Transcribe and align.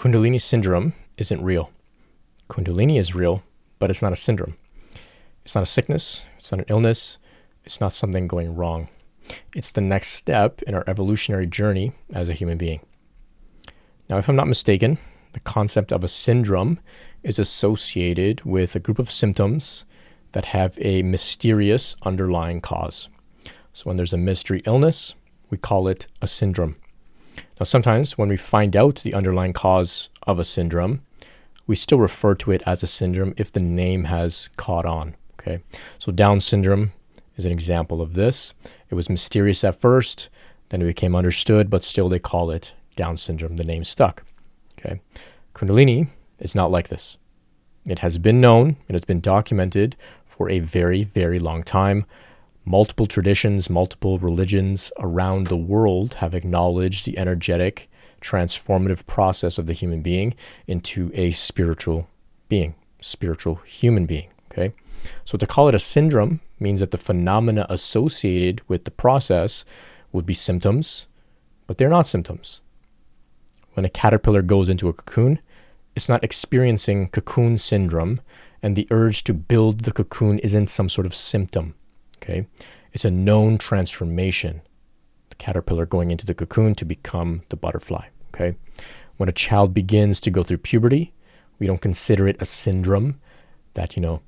Kundalini 0.00 0.40
syndrome 0.40 0.94
isn't 1.18 1.44
real. 1.44 1.70
Kundalini 2.48 2.98
is 2.98 3.14
real, 3.14 3.42
but 3.78 3.90
it's 3.90 4.00
not 4.00 4.14
a 4.14 4.16
syndrome. 4.16 4.56
It's 5.44 5.54
not 5.54 5.64
a 5.64 5.66
sickness, 5.66 6.22
it's 6.38 6.50
not 6.50 6.60
an 6.60 6.64
illness, 6.70 7.18
it's 7.66 7.82
not 7.82 7.92
something 7.92 8.26
going 8.26 8.56
wrong. 8.56 8.88
It's 9.54 9.70
the 9.70 9.82
next 9.82 10.12
step 10.12 10.62
in 10.62 10.74
our 10.74 10.84
evolutionary 10.86 11.46
journey 11.46 11.92
as 12.14 12.30
a 12.30 12.32
human 12.32 12.56
being. 12.56 12.80
Now, 14.08 14.16
if 14.16 14.26
I'm 14.26 14.36
not 14.36 14.48
mistaken, 14.48 14.96
the 15.32 15.40
concept 15.40 15.92
of 15.92 16.02
a 16.02 16.08
syndrome 16.08 16.80
is 17.22 17.38
associated 17.38 18.42
with 18.46 18.74
a 18.74 18.80
group 18.80 18.98
of 18.98 19.12
symptoms 19.12 19.84
that 20.32 20.46
have 20.46 20.78
a 20.80 21.02
mysterious 21.02 21.94
underlying 22.04 22.62
cause. 22.62 23.10
So, 23.74 23.82
when 23.84 23.98
there's 23.98 24.14
a 24.14 24.16
mystery 24.16 24.62
illness, 24.64 25.12
we 25.50 25.58
call 25.58 25.88
it 25.88 26.06
a 26.22 26.26
syndrome. 26.26 26.76
Now, 27.60 27.64
sometimes 27.64 28.16
when 28.16 28.30
we 28.30 28.38
find 28.38 28.74
out 28.74 29.02
the 29.02 29.12
underlying 29.12 29.52
cause 29.52 30.08
of 30.22 30.38
a 30.38 30.44
syndrome, 30.44 31.02
we 31.66 31.76
still 31.76 31.98
refer 31.98 32.34
to 32.36 32.52
it 32.52 32.62
as 32.64 32.82
a 32.82 32.86
syndrome 32.86 33.34
if 33.36 33.52
the 33.52 33.60
name 33.60 34.04
has 34.04 34.48
caught 34.56 34.86
on. 34.86 35.14
Okay, 35.38 35.62
so 35.98 36.10
Down 36.10 36.40
syndrome 36.40 36.92
is 37.36 37.44
an 37.44 37.52
example 37.52 38.00
of 38.00 38.14
this. 38.14 38.54
It 38.88 38.94
was 38.94 39.10
mysterious 39.10 39.62
at 39.62 39.78
first, 39.78 40.30
then 40.70 40.80
it 40.80 40.86
became 40.86 41.14
understood, 41.14 41.68
but 41.68 41.84
still 41.84 42.08
they 42.08 42.18
call 42.18 42.50
it 42.50 42.72
Down 42.96 43.18
syndrome. 43.18 43.56
The 43.56 43.64
name 43.64 43.84
stuck. 43.84 44.24
Okay, 44.78 45.02
Kundalini 45.54 46.08
is 46.38 46.54
not 46.54 46.70
like 46.70 46.88
this. 46.88 47.18
It 47.86 47.98
has 47.98 48.16
been 48.16 48.40
known, 48.40 48.76
it 48.88 48.94
has 48.94 49.04
been 49.04 49.20
documented 49.20 49.96
for 50.24 50.48
a 50.48 50.60
very, 50.60 51.04
very 51.04 51.38
long 51.38 51.62
time. 51.62 52.06
Multiple 52.64 53.06
traditions, 53.06 53.70
multiple 53.70 54.18
religions 54.18 54.92
around 54.98 55.46
the 55.46 55.56
world 55.56 56.14
have 56.14 56.34
acknowledged 56.34 57.06
the 57.06 57.18
energetic, 57.18 57.90
transformative 58.20 59.06
process 59.06 59.58
of 59.58 59.66
the 59.66 59.72
human 59.72 60.02
being 60.02 60.34
into 60.66 61.10
a 61.14 61.30
spiritual 61.32 62.08
being, 62.48 62.74
spiritual 63.00 63.56
human 63.64 64.06
being. 64.06 64.28
Okay. 64.50 64.72
So 65.24 65.38
to 65.38 65.46
call 65.46 65.68
it 65.68 65.74
a 65.74 65.78
syndrome 65.78 66.40
means 66.58 66.80
that 66.80 66.90
the 66.90 66.98
phenomena 66.98 67.66
associated 67.70 68.60
with 68.68 68.84
the 68.84 68.90
process 68.90 69.64
would 70.12 70.26
be 70.26 70.34
symptoms, 70.34 71.06
but 71.66 71.78
they're 71.78 71.88
not 71.88 72.06
symptoms. 72.06 72.60
When 73.74 73.86
a 73.86 73.90
caterpillar 73.90 74.42
goes 74.42 74.68
into 74.68 74.88
a 74.88 74.92
cocoon, 74.92 75.40
it's 75.96 76.08
not 76.08 76.22
experiencing 76.22 77.08
cocoon 77.08 77.56
syndrome, 77.56 78.20
and 78.62 78.76
the 78.76 78.86
urge 78.90 79.24
to 79.24 79.34
build 79.34 79.80
the 79.80 79.92
cocoon 79.92 80.38
isn't 80.40 80.68
some 80.68 80.88
sort 80.88 81.06
of 81.06 81.14
symptom. 81.14 81.74
Okay? 82.22 82.46
It's 82.92 83.04
a 83.04 83.10
known 83.10 83.58
transformation. 83.58 84.62
The 85.30 85.36
caterpillar 85.36 85.86
going 85.86 86.10
into 86.10 86.26
the 86.26 86.34
cocoon 86.34 86.74
to 86.76 86.84
become 86.84 87.42
the 87.48 87.56
butterfly. 87.56 88.06
Okay? 88.34 88.56
When 89.16 89.28
a 89.28 89.32
child 89.32 89.74
begins 89.74 90.20
to 90.20 90.30
go 90.30 90.42
through 90.42 90.58
puberty, 90.58 91.12
we 91.58 91.66
don't 91.66 91.80
consider 91.80 92.26
it 92.26 92.40
a 92.40 92.44
syndrome 92.44 93.20
that, 93.74 93.96
you 93.96 94.02
know, 94.02 94.22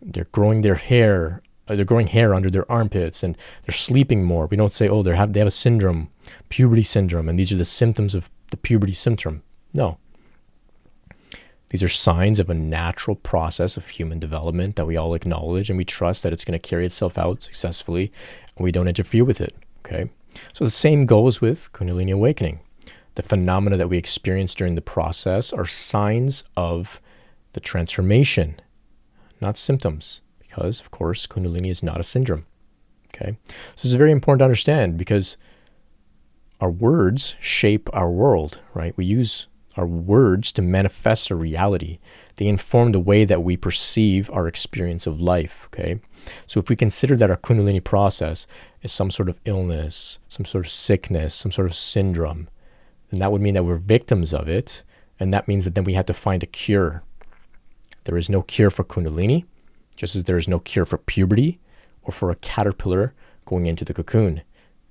they're 0.00 0.26
growing 0.32 0.62
their 0.62 0.76
hair, 0.76 1.42
uh, 1.68 1.76
they're 1.76 1.84
growing 1.84 2.08
hair 2.08 2.34
under 2.34 2.50
their 2.50 2.70
armpits 2.70 3.22
and 3.22 3.36
they're 3.64 3.74
sleeping 3.74 4.24
more. 4.24 4.46
We 4.46 4.56
don't 4.56 4.74
say, 4.74 4.88
oh, 4.88 5.02
they 5.02 5.14
have 5.14 5.32
they 5.32 5.40
have 5.40 5.46
a 5.46 5.52
syndrome, 5.52 6.10
puberty 6.48 6.82
syndrome, 6.82 7.28
and 7.28 7.38
these 7.38 7.52
are 7.52 7.56
the 7.56 7.64
symptoms 7.64 8.14
of 8.14 8.30
the 8.50 8.56
puberty 8.56 8.94
syndrome. 8.94 9.42
No. 9.74 9.98
These 11.70 11.82
are 11.82 11.88
signs 11.88 12.40
of 12.40 12.48
a 12.48 12.54
natural 12.54 13.16
process 13.16 13.76
of 13.76 13.88
human 13.88 14.18
development 14.18 14.76
that 14.76 14.86
we 14.86 14.96
all 14.96 15.14
acknowledge 15.14 15.68
and 15.68 15.76
we 15.76 15.84
trust 15.84 16.22
that 16.22 16.32
it's 16.32 16.44
going 16.44 16.58
to 16.58 16.68
carry 16.68 16.86
itself 16.86 17.18
out 17.18 17.42
successfully 17.42 18.10
and 18.56 18.64
we 18.64 18.72
don't 18.72 18.88
interfere 18.88 19.24
with 19.24 19.40
it. 19.40 19.54
Okay. 19.84 20.10
So 20.52 20.64
the 20.64 20.70
same 20.70 21.04
goes 21.04 21.40
with 21.40 21.70
Kundalini 21.72 22.12
awakening. 22.12 22.60
The 23.16 23.22
phenomena 23.22 23.76
that 23.76 23.88
we 23.88 23.98
experience 23.98 24.54
during 24.54 24.76
the 24.76 24.80
process 24.80 25.52
are 25.52 25.66
signs 25.66 26.44
of 26.56 27.00
the 27.52 27.60
transformation 27.60 28.60
not 29.40 29.56
symptoms, 29.56 30.20
because, 30.38 30.80
of 30.80 30.90
course, 30.90 31.26
Kundalini 31.26 31.70
is 31.70 31.82
not 31.82 32.00
a 32.00 32.04
syndrome. 32.04 32.46
Okay? 33.14 33.36
So 33.76 33.86
it's 33.86 33.92
very 33.92 34.12
important 34.12 34.40
to 34.40 34.44
understand 34.44 34.98
because 34.98 35.36
our 36.60 36.70
words 36.70 37.36
shape 37.40 37.88
our 37.92 38.10
world, 38.10 38.60
right? 38.74 38.96
We 38.96 39.04
use 39.04 39.46
our 39.78 39.86
words 39.86 40.52
to 40.52 40.62
manifest 40.62 41.30
a 41.30 41.34
reality. 41.34 41.98
They 42.36 42.46
inform 42.46 42.92
the 42.92 43.00
way 43.00 43.24
that 43.24 43.42
we 43.42 43.56
perceive 43.56 44.30
our 44.32 44.46
experience 44.46 45.06
of 45.06 45.22
life, 45.22 45.68
okay? 45.72 46.00
So 46.46 46.60
if 46.60 46.68
we 46.68 46.76
consider 46.76 47.16
that 47.16 47.30
our 47.30 47.36
Kundalini 47.36 47.82
process 47.82 48.46
is 48.82 48.92
some 48.92 49.10
sort 49.10 49.28
of 49.28 49.38
illness, 49.44 50.18
some 50.28 50.44
sort 50.44 50.66
of 50.66 50.70
sickness, 50.70 51.34
some 51.34 51.50
sort 51.50 51.66
of 51.66 51.76
syndrome, 51.76 52.48
then 53.10 53.20
that 53.20 53.32
would 53.32 53.40
mean 53.40 53.54
that 53.54 53.64
we're 53.64 53.76
victims 53.76 54.34
of 54.34 54.48
it. 54.48 54.82
And 55.18 55.32
that 55.32 55.48
means 55.48 55.64
that 55.64 55.74
then 55.74 55.84
we 55.84 55.94
have 55.94 56.06
to 56.06 56.14
find 56.14 56.42
a 56.42 56.46
cure 56.46 57.02
there 58.08 58.16
is 58.16 58.30
no 58.30 58.40
cure 58.40 58.70
for 58.70 58.84
Kundalini, 58.84 59.44
just 59.94 60.16
as 60.16 60.24
there 60.24 60.38
is 60.38 60.48
no 60.48 60.60
cure 60.60 60.86
for 60.86 60.96
puberty 60.96 61.58
or 62.02 62.10
for 62.10 62.30
a 62.30 62.36
caterpillar 62.36 63.12
going 63.44 63.66
into 63.66 63.84
the 63.84 63.92
cocoon. 63.92 64.40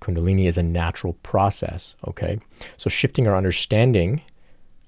Kundalini 0.00 0.46
is 0.46 0.56
a 0.56 0.62
natural 0.62 1.14
process, 1.24 1.96
okay? 2.06 2.38
So 2.76 2.88
shifting 2.88 3.26
our 3.26 3.34
understanding 3.34 4.22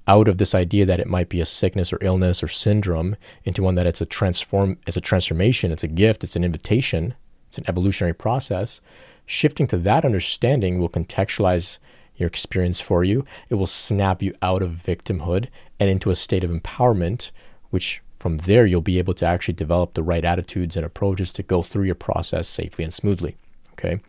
out 0.09 0.29
of 0.29 0.39
this 0.39 0.55
idea 0.55 0.85
that 0.87 1.01
it 1.01 1.07
might 1.07 1.29
be 1.29 1.41
a 1.41 1.47
sickness 1.47 1.93
or 1.93 1.99
illness 2.01 2.43
or 2.43 2.49
syndrome 2.49 3.17
into 3.45 3.63
one 3.63 3.77
that 3.77 3.87
it's 3.87 4.01
a 4.01 4.07
transform 4.07 4.79
it's 4.87 4.97
a 4.97 5.01
transformation, 5.01 5.73
it's 5.73 5.85
a 5.85 5.89
gift, 5.89 6.25
it's 6.25 6.37
an 6.37 6.45
invitation, 6.45 7.15
it's 7.49 7.59
an 7.59 7.65
evolutionary 7.69 8.15
process. 8.15 8.81
Shifting 9.27 9.67
to 9.69 9.77
that 9.79 10.05
understanding 10.05 10.81
will 10.81 10.89
contextualize 10.89 11.79
your 12.17 12.27
experience 12.27 12.81
for 12.81 13.05
you. 13.05 13.25
It 13.49 13.55
will 13.55 13.67
snap 13.67 14.23
you 14.23 14.35
out 14.43 14.63
of 14.63 14.73
victimhood 14.73 15.49
and 15.79 15.89
into 15.89 16.11
a 16.11 16.15
state 16.15 16.45
of 16.45 16.51
empowerment, 16.51 17.31
which 17.71 18.03
from 18.23 18.39
there, 18.39 18.65
you'll 18.65 18.81
be 18.81 19.01
able 19.01 19.15
to 19.15 19.27
actually 19.27 19.55
develop 19.55 19.95
the 19.95 20.03
right 20.03 20.25
attitudes 20.25 20.77
and 20.77 20.87
approaches 20.87 21.33
to 21.33 21.43
go 21.43 21.61
through 21.61 21.87
your 21.87 21.97
process 21.97 22.47
safely 22.47 22.85
and 22.85 22.95
smoothly. 22.95 23.37
Okay. 23.73 24.01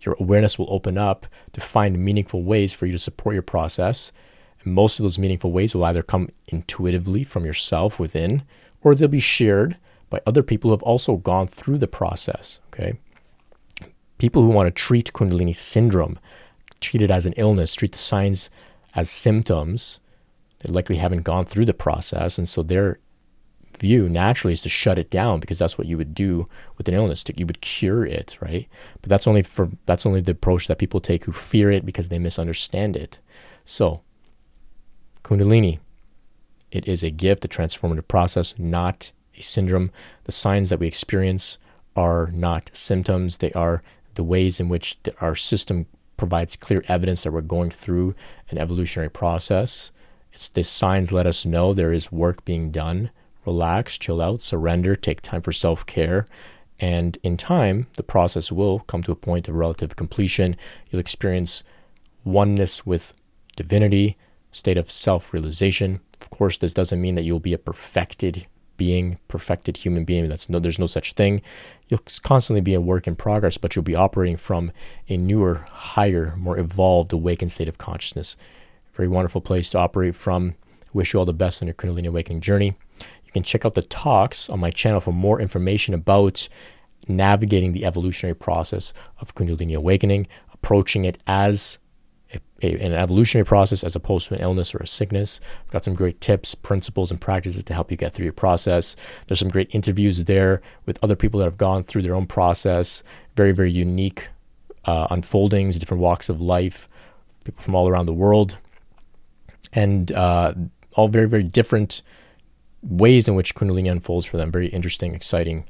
Your 0.00 0.16
awareness 0.18 0.58
will 0.58 0.66
open 0.70 0.98
up 0.98 1.28
to 1.52 1.60
find 1.60 1.96
meaningful 1.96 2.42
ways 2.42 2.74
for 2.74 2.86
you 2.86 2.92
to 2.92 2.98
support 2.98 3.34
your 3.34 3.42
process. 3.42 4.10
And 4.64 4.74
most 4.74 4.98
of 4.98 5.04
those 5.04 5.18
meaningful 5.18 5.52
ways 5.52 5.74
will 5.74 5.84
either 5.84 6.02
come 6.02 6.30
intuitively 6.48 7.24
from 7.24 7.44
yourself 7.44 7.98
within, 7.98 8.42
or 8.82 8.94
they'll 8.94 9.08
be 9.08 9.20
shared 9.20 9.76
by 10.08 10.20
other 10.26 10.42
people 10.42 10.68
who 10.68 10.72
have 10.72 10.82
also 10.82 11.16
gone 11.16 11.46
through 11.46 11.78
the 11.78 11.86
process. 11.86 12.60
Okay. 12.72 12.98
People 14.18 14.42
who 14.42 14.48
want 14.48 14.66
to 14.66 14.70
treat 14.70 15.12
Kundalini 15.12 15.54
syndrome, 15.54 16.18
treat 16.80 17.02
it 17.02 17.10
as 17.10 17.26
an 17.26 17.32
illness, 17.36 17.74
treat 17.74 17.92
the 17.92 17.98
signs 17.98 18.50
as 18.94 19.08
symptoms, 19.08 20.00
they 20.60 20.70
likely 20.70 20.96
haven't 20.96 21.22
gone 21.22 21.46
through 21.46 21.64
the 21.64 21.74
process. 21.74 22.38
And 22.38 22.48
so 22.48 22.62
they're 22.62 22.98
view 23.78 24.10
naturally 24.10 24.52
is 24.52 24.60
to 24.60 24.68
shut 24.68 24.98
it 24.98 25.10
down 25.10 25.40
because 25.40 25.58
that's 25.58 25.78
what 25.78 25.86
you 25.86 25.96
would 25.96 26.14
do 26.14 26.46
with 26.76 26.86
an 26.86 26.94
illness. 26.94 27.24
You 27.34 27.46
would 27.46 27.62
cure 27.62 28.04
it, 28.04 28.36
right? 28.40 28.68
But 29.00 29.08
that's 29.08 29.26
only 29.26 29.42
for 29.42 29.70
that's 29.86 30.06
only 30.06 30.20
the 30.20 30.32
approach 30.32 30.68
that 30.68 30.78
people 30.78 31.00
take 31.00 31.24
who 31.24 31.32
fear 31.32 31.70
it 31.70 31.86
because 31.86 32.08
they 32.08 32.18
misunderstand 32.18 32.96
it. 32.96 33.18
So, 33.64 34.02
Kundalini, 35.22 35.78
it 36.70 36.86
is 36.86 37.02
a 37.02 37.10
gift, 37.10 37.44
a 37.44 37.48
transformative 37.48 38.08
process, 38.08 38.54
not 38.58 39.12
a 39.36 39.42
syndrome. 39.42 39.90
The 40.24 40.32
signs 40.32 40.70
that 40.70 40.80
we 40.80 40.86
experience 40.86 41.58
are 41.96 42.30
not 42.32 42.70
symptoms; 42.72 43.38
they 43.38 43.52
are 43.52 43.82
the 44.14 44.24
ways 44.24 44.60
in 44.60 44.68
which 44.68 44.98
our 45.20 45.36
system 45.36 45.86
provides 46.16 46.56
clear 46.56 46.84
evidence 46.88 47.22
that 47.22 47.32
we're 47.32 47.40
going 47.40 47.70
through 47.70 48.14
an 48.50 48.58
evolutionary 48.58 49.10
process. 49.10 49.90
It's 50.32 50.48
the 50.48 50.64
signs 50.64 51.12
let 51.12 51.26
us 51.26 51.44
know 51.44 51.72
there 51.72 51.92
is 51.92 52.12
work 52.12 52.44
being 52.44 52.70
done 52.70 53.10
relax, 53.46 53.98
chill 53.98 54.20
out, 54.20 54.42
surrender, 54.42 54.94
take 54.94 55.20
time 55.22 55.42
for 55.42 55.52
self 55.52 55.86
care. 55.86 56.26
And 56.78 57.18
in 57.22 57.36
time, 57.36 57.86
the 57.94 58.02
process 58.02 58.50
will 58.50 58.80
come 58.80 59.02
to 59.02 59.12
a 59.12 59.16
point 59.16 59.48
of 59.48 59.54
relative 59.54 59.96
completion. 59.96 60.56
You'll 60.88 61.00
experience 61.00 61.62
oneness 62.24 62.86
with 62.86 63.12
divinity, 63.56 64.16
state 64.52 64.76
of 64.76 64.90
self 64.90 65.32
realization. 65.32 66.00
Of 66.20 66.30
course, 66.30 66.58
this 66.58 66.74
doesn't 66.74 67.00
mean 67.00 67.14
that 67.14 67.22
you'll 67.22 67.40
be 67.40 67.54
a 67.54 67.58
perfected 67.58 68.46
being, 68.76 69.18
perfected 69.28 69.76
human 69.76 70.04
being. 70.04 70.28
That's 70.28 70.48
no, 70.48 70.58
there's 70.58 70.78
no 70.78 70.86
such 70.86 71.12
thing. 71.12 71.42
You'll 71.88 72.00
constantly 72.22 72.62
be 72.62 72.72
a 72.72 72.80
work 72.80 73.06
in 73.06 73.14
progress, 73.14 73.58
but 73.58 73.76
you'll 73.76 73.82
be 73.82 73.94
operating 73.94 74.38
from 74.38 74.72
a 75.08 75.18
newer, 75.18 75.66
higher, 75.68 76.34
more 76.36 76.58
evolved, 76.58 77.12
awakened 77.12 77.52
state 77.52 77.68
of 77.68 77.76
consciousness. 77.76 78.38
Very 78.94 79.08
wonderful 79.08 79.42
place 79.42 79.68
to 79.70 79.78
operate 79.78 80.14
from. 80.14 80.54
Wish 80.92 81.12
you 81.12 81.18
all 81.18 81.26
the 81.26 81.32
best 81.34 81.62
on 81.62 81.68
your 81.68 81.74
Kundalini 81.74 82.08
awakening 82.08 82.40
journey. 82.40 82.74
You 83.24 83.32
can 83.32 83.42
check 83.42 83.64
out 83.64 83.74
the 83.74 83.82
talks 83.82 84.48
on 84.48 84.58
my 84.58 84.70
channel 84.70 85.00
for 85.00 85.12
more 85.12 85.40
information 85.40 85.92
about 85.92 86.48
navigating 87.06 87.72
the 87.72 87.84
evolutionary 87.84 88.34
process 88.34 88.92
of 89.20 89.34
Kundalini 89.34 89.74
awakening, 89.74 90.26
approaching 90.54 91.04
it 91.04 91.18
as 91.26 91.78
a, 92.62 92.78
an 92.78 92.92
evolutionary 92.92 93.44
process 93.44 93.82
as 93.84 93.96
opposed 93.96 94.28
to 94.28 94.34
an 94.34 94.40
illness 94.40 94.74
or 94.74 94.78
a 94.78 94.86
sickness. 94.86 95.40
I've 95.64 95.70
got 95.70 95.84
some 95.84 95.94
great 95.94 96.20
tips, 96.20 96.54
principles, 96.54 97.10
and 97.10 97.20
practices 97.20 97.62
to 97.64 97.74
help 97.74 97.90
you 97.90 97.96
get 97.96 98.12
through 98.12 98.24
your 98.24 98.32
process. 98.32 98.96
There's 99.26 99.38
some 99.38 99.48
great 99.48 99.74
interviews 99.74 100.24
there 100.24 100.62
with 100.86 100.98
other 101.02 101.16
people 101.16 101.38
that 101.38 101.44
have 101.44 101.58
gone 101.58 101.82
through 101.82 102.02
their 102.02 102.14
own 102.14 102.26
process, 102.26 103.02
very, 103.36 103.52
very 103.52 103.70
unique 103.70 104.28
uh, 104.84 105.06
unfoldings, 105.10 105.78
different 105.78 106.02
walks 106.02 106.28
of 106.28 106.40
life, 106.40 106.88
people 107.44 107.62
from 107.62 107.74
all 107.74 107.88
around 107.88 108.06
the 108.06 108.12
world. 108.12 108.58
And 109.72 110.10
uh, 110.12 110.54
all 110.94 111.08
very, 111.08 111.28
very 111.28 111.44
different 111.44 112.02
ways 112.82 113.28
in 113.28 113.34
which 113.34 113.54
Kundalini 113.54 113.90
unfolds 113.90 114.26
for 114.26 114.36
them. 114.36 114.50
Very 114.50 114.68
interesting, 114.68 115.14
exciting 115.14 115.66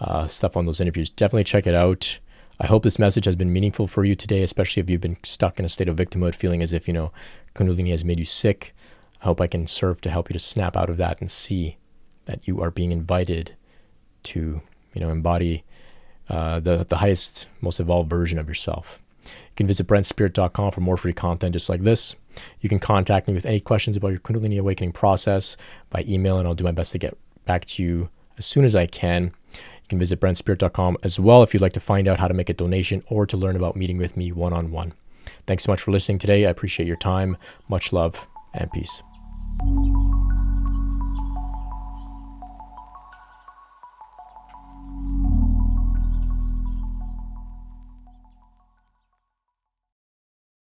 uh, 0.00 0.26
stuff 0.26 0.56
on 0.56 0.66
those 0.66 0.80
interviews. 0.80 1.10
Definitely 1.10 1.44
check 1.44 1.66
it 1.66 1.74
out. 1.74 2.18
I 2.62 2.66
hope 2.66 2.84
this 2.84 2.98
message 2.98 3.24
has 3.24 3.34
been 3.34 3.52
meaningful 3.52 3.88
for 3.88 4.04
you 4.04 4.14
today, 4.14 4.40
especially 4.40 4.82
if 4.82 4.88
you've 4.88 5.00
been 5.00 5.16
stuck 5.24 5.58
in 5.58 5.64
a 5.64 5.68
state 5.68 5.88
of 5.88 5.96
victimhood, 5.96 6.36
feeling 6.36 6.62
as 6.62 6.72
if, 6.72 6.86
you 6.86 6.94
know, 6.94 7.10
Kundalini 7.56 7.90
has 7.90 8.04
made 8.04 8.20
you 8.20 8.24
sick. 8.24 8.72
I 9.20 9.24
hope 9.24 9.40
I 9.40 9.48
can 9.48 9.66
serve 9.66 10.00
to 10.02 10.10
help 10.10 10.30
you 10.30 10.34
to 10.34 10.38
snap 10.38 10.76
out 10.76 10.88
of 10.88 10.96
that 10.98 11.20
and 11.20 11.28
see 11.28 11.76
that 12.26 12.46
you 12.46 12.62
are 12.62 12.70
being 12.70 12.92
invited 12.92 13.56
to, 14.22 14.62
you 14.94 15.00
know, 15.00 15.10
embody 15.10 15.64
uh, 16.30 16.60
the, 16.60 16.84
the 16.84 16.98
highest, 16.98 17.48
most 17.60 17.80
evolved 17.80 18.08
version 18.08 18.38
of 18.38 18.46
yourself. 18.46 19.00
You 19.24 19.56
can 19.56 19.66
visit 19.66 19.88
brentspirit.com 19.88 20.70
for 20.70 20.80
more 20.82 20.96
free 20.96 21.12
content 21.12 21.54
just 21.54 21.68
like 21.68 21.82
this. 21.82 22.14
You 22.60 22.68
can 22.68 22.78
contact 22.78 23.26
me 23.26 23.34
with 23.34 23.44
any 23.44 23.58
questions 23.58 23.96
about 23.96 24.10
your 24.10 24.20
Kundalini 24.20 24.60
awakening 24.60 24.92
process 24.92 25.56
by 25.90 26.04
email, 26.06 26.38
and 26.38 26.46
I'll 26.46 26.54
do 26.54 26.62
my 26.62 26.70
best 26.70 26.92
to 26.92 26.98
get 26.98 27.18
back 27.44 27.64
to 27.64 27.82
you 27.82 28.08
as 28.38 28.46
soon 28.46 28.64
as 28.64 28.76
I 28.76 28.86
can. 28.86 29.32
Can 29.92 29.98
visit 29.98 30.20
brentspirit.com 30.20 30.96
as 31.02 31.20
well 31.20 31.42
if 31.42 31.52
you'd 31.52 31.60
like 31.60 31.74
to 31.74 31.80
find 31.80 32.08
out 32.08 32.18
how 32.18 32.26
to 32.26 32.32
make 32.32 32.48
a 32.48 32.54
donation 32.54 33.02
or 33.08 33.26
to 33.26 33.36
learn 33.36 33.56
about 33.56 33.76
meeting 33.76 33.98
with 33.98 34.16
me 34.16 34.32
one 34.32 34.54
on 34.54 34.70
one. 34.70 34.94
Thanks 35.46 35.64
so 35.64 35.72
much 35.72 35.82
for 35.82 35.90
listening 35.90 36.16
today. 36.18 36.46
I 36.46 36.48
appreciate 36.48 36.86
your 36.86 36.96
time. 36.96 37.36
Much 37.68 37.92
love 37.92 38.26
and 38.54 38.72
peace. 38.72 39.02